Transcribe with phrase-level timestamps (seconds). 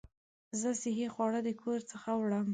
[0.59, 2.45] زه صحي خواړه د کور څخه وړم.